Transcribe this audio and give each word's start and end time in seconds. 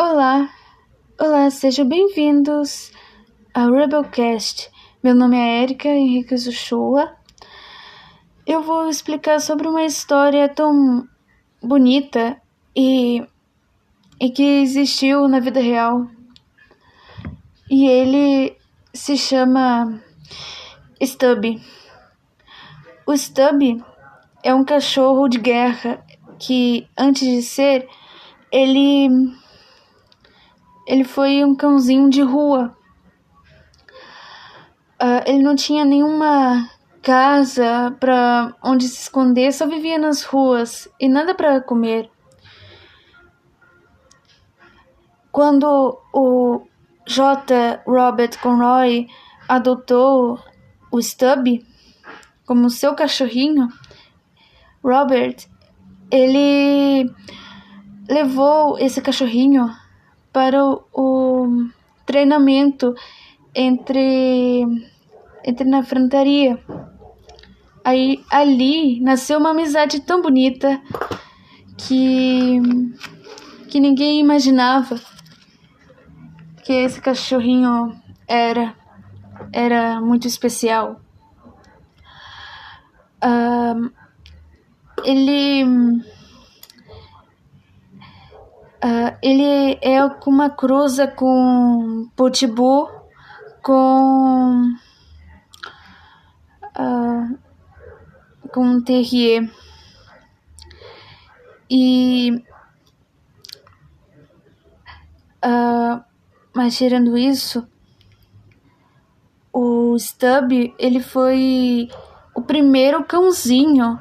Olá, 0.00 0.48
olá, 1.18 1.50
sejam 1.50 1.84
bem-vindos 1.84 2.92
ao 3.52 3.72
Rebelcast. 3.72 4.70
Meu 5.02 5.12
nome 5.12 5.36
é 5.36 5.64
Erika 5.64 5.88
Henrique 5.88 6.34
Uchoa. 6.36 7.16
Eu 8.46 8.62
vou 8.62 8.88
explicar 8.88 9.40
sobre 9.40 9.66
uma 9.66 9.82
história 9.82 10.48
tão 10.48 11.04
bonita 11.60 12.40
e, 12.76 13.26
e 14.20 14.30
que 14.30 14.62
existiu 14.62 15.26
na 15.26 15.40
vida 15.40 15.58
real. 15.58 16.06
E 17.68 17.88
ele 17.88 18.56
se 18.94 19.16
chama 19.16 20.00
Stubby. 21.02 21.60
O 23.04 23.12
Stubby 23.16 23.82
é 24.44 24.54
um 24.54 24.64
cachorro 24.64 25.26
de 25.26 25.38
guerra 25.38 26.06
que, 26.38 26.86
antes 26.96 27.26
de 27.26 27.42
ser, 27.42 27.88
ele 28.52 29.36
ele 30.88 31.04
foi 31.04 31.44
um 31.44 31.54
cãozinho 31.54 32.08
de 32.08 32.22
rua. 32.22 32.74
Uh, 35.00 35.22
ele 35.26 35.42
não 35.42 35.54
tinha 35.54 35.84
nenhuma 35.84 36.66
casa 37.02 37.94
para 38.00 38.56
onde 38.64 38.88
se 38.88 39.02
esconder, 39.02 39.52
só 39.52 39.66
vivia 39.66 39.98
nas 39.98 40.22
ruas 40.24 40.88
e 40.98 41.06
nada 41.06 41.34
para 41.34 41.60
comer. 41.60 42.10
Quando 45.30 46.00
o 46.12 46.62
J. 47.06 47.82
Robert 47.86 48.40
Conroy 48.40 49.06
adotou 49.46 50.40
o 50.90 51.00
Stubby 51.00 51.66
como 52.46 52.70
seu 52.70 52.94
cachorrinho, 52.94 53.68
Robert 54.82 55.36
ele 56.10 57.12
levou 58.08 58.78
esse 58.78 59.02
cachorrinho 59.02 59.70
para 60.32 60.64
o, 60.64 60.84
o 60.92 61.68
treinamento 62.06 62.94
entre, 63.54 64.64
entre 65.44 65.68
na 65.68 65.82
frontaria. 65.82 66.58
Aí 67.84 68.22
ali 68.30 69.00
nasceu 69.00 69.38
uma 69.38 69.50
amizade 69.50 70.00
tão 70.00 70.20
bonita 70.20 70.80
que 71.76 72.60
que 73.68 73.80
ninguém 73.80 74.18
imaginava 74.18 74.98
que 76.64 76.72
esse 76.72 77.00
cachorrinho 77.00 77.94
era 78.26 78.74
era 79.52 80.00
muito 80.00 80.26
especial. 80.26 81.00
Uh, 83.22 83.90
ele 85.04 85.64
Uh, 88.84 89.16
ele 89.20 89.76
é 89.82 90.04
uma 90.24 90.48
cruza 90.48 91.08
com 91.08 92.08
Pitbull, 92.16 92.88
com 93.60 94.72
uh, 96.78 97.38
com 98.52 98.80
Terrier. 98.80 99.50
E 101.68 102.42
uh, 105.44 106.02
mas 106.54 106.76
tirando 106.76 107.18
isso 107.18 107.66
o 109.52 109.98
Stub 109.98 110.52
ele 110.78 111.00
foi 111.00 111.88
o 112.34 112.40
primeiro 112.40 113.04
cãozinho 113.04 113.98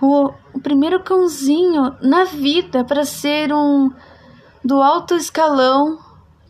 o, 0.00 0.32
o 0.52 0.60
primeiro 0.60 1.02
cãozinho 1.02 1.96
na 2.00 2.24
vida 2.24 2.84
para 2.84 3.04
ser 3.04 3.52
um 3.52 3.90
do 4.64 4.82
alto 4.82 5.14
escalão 5.14 5.98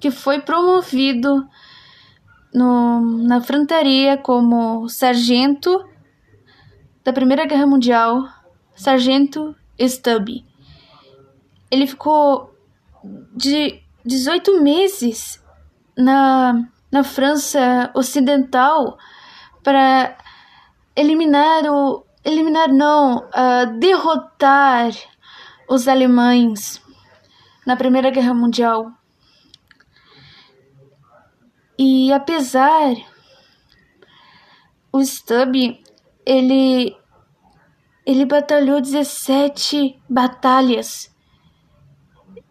que 0.01 0.11
foi 0.11 0.41
promovido 0.41 1.47
no, 2.55 3.01
na 3.27 3.41
frontaria 3.41 4.17
como 4.17 4.89
sargento 4.89 5.85
da 7.05 7.13
Primeira 7.13 7.47
Guerra 7.47 7.67
Mundial, 7.67 8.25
sargento 8.75 9.55
Stubby. 9.79 10.45
Ele 11.71 11.87
ficou 11.87 12.55
de 13.35 13.83
18 14.05 14.63
meses 14.63 15.43
na, 15.97 16.67
na 16.91 17.05
França 17.05 17.91
Ocidental 17.95 18.97
para 19.63 20.17
eliminar 20.95 21.65
o, 21.67 22.06
eliminar 22.27 22.69
não, 22.69 23.19
uh, 23.19 23.79
derrotar 23.79 24.91
os 25.69 25.87
alemães 25.87 26.83
na 27.65 27.77
Primeira 27.77 28.11
Guerra 28.11 28.35
Mundial. 28.35 28.91
E 31.79 32.13
apesar 32.13 32.97
o 34.93 35.01
Stubby, 35.01 35.85
ele 36.25 36.97
ele 38.05 38.25
batalhou 38.25 38.81
17 38.81 40.01
batalhas. 40.09 41.15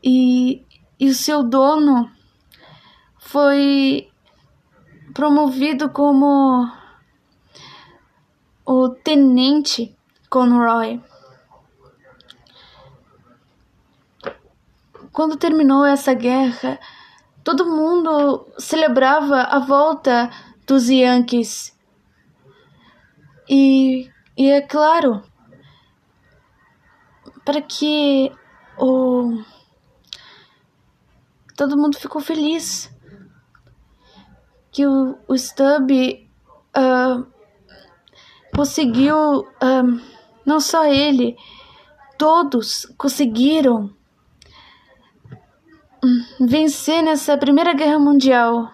E, 0.04 0.66
e 1.00 1.08
o 1.10 1.16
seu 1.16 1.44
dono 1.44 2.12
foi 3.18 4.10
promovido 5.14 5.90
como 5.90 6.70
o 8.66 8.90
tenente 8.90 9.96
Conroy. 10.30 11.02
Quando 15.12 15.38
terminou 15.38 15.86
essa 15.86 16.14
guerra, 16.14 16.80
todo 17.44 17.66
mundo 17.66 18.48
celebrava 18.58 19.44
a 19.44 19.60
volta 19.60 20.30
dos 20.66 20.90
Yankees. 20.90 21.78
E, 23.48 24.10
e 24.36 24.50
é 24.50 24.62
claro, 24.62 25.24
para 27.46 27.62
que 27.62 28.32
o 28.78 29.42
todo 31.56 31.78
mundo 31.78 31.98
ficou 31.98 32.20
feliz 32.20 32.92
que 34.72 34.86
o, 34.86 35.18
o 35.28 35.36
uh, 35.36 37.28
conseguiu, 38.56 39.46
um, 39.62 40.00
não 40.46 40.60
só 40.60 40.86
ele, 40.86 41.36
todos 42.18 42.86
conseguiram 42.98 43.94
hum, 46.04 46.26
vencer 46.40 47.04
nessa 47.04 47.38
Primeira 47.38 47.74
Guerra 47.74 48.00
Mundial 48.00 48.72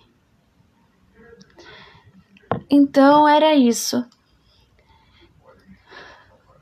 Então 2.70 3.28
era 3.28 3.56
isso. 3.56 4.06